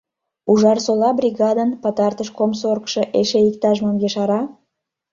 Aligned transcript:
«Ужарсола» 0.51 1.09
бригадын 1.19 1.69
пытартыш 1.83 2.29
комсоргшо 2.37 3.03
эше 3.19 3.39
иктаж-мом 3.49 3.95
ешара? 4.07 4.41